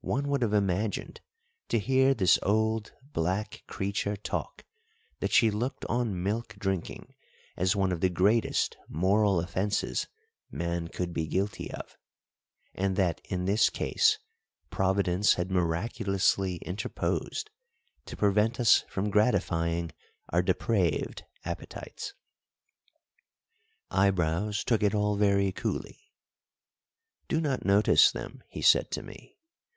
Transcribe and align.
One 0.00 0.28
would 0.28 0.40
have 0.40 0.54
imagined, 0.54 1.20
to 1.68 1.78
hear 1.78 2.14
this 2.14 2.38
old 2.42 2.92
black 3.12 3.62
creature 3.66 4.16
talk, 4.16 4.64
that 5.20 5.32
she 5.32 5.50
looked 5.50 5.84
on 5.84 6.22
milk 6.22 6.54
drinking 6.58 7.14
as 7.58 7.76
one 7.76 7.92
of 7.92 8.00
the 8.00 8.08
greatest 8.08 8.78
moral 8.88 9.38
offences 9.38 10.06
man 10.50 10.88
could 10.88 11.12
be 11.12 11.26
guilty 11.26 11.70
of, 11.70 11.98
and 12.74 12.96
that 12.96 13.20
in 13.26 13.44
this 13.44 13.68
case 13.68 14.18
Providence 14.70 15.34
had 15.34 15.50
miraculously 15.50 16.56
interposed 16.62 17.50
to 18.06 18.16
prevent 18.16 18.58
us 18.58 18.86
from 18.88 19.10
gratifying 19.10 19.92
our 20.30 20.40
depraved 20.40 21.24
appetites. 21.44 22.14
Eyebrows 23.90 24.64
took 24.64 24.82
it 24.82 24.94
all 24.94 25.16
very 25.16 25.52
coolly. 25.52 26.00
"Do 27.28 27.42
not 27.42 27.66
notice 27.66 28.10
them," 28.10 28.42
he 28.48 28.62
said 28.62 28.90
to 28.92 29.02
me. 29.02 29.34